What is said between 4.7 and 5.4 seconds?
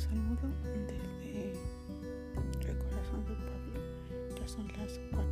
las 4.